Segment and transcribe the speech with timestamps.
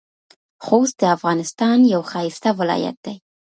[0.65, 3.15] خوست د افغانستان یو ښایسته ولایت دی.